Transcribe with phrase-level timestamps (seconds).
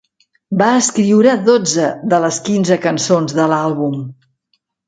[0.61, 4.05] Va escriure dotze de les quinze cançons de l'àlbum.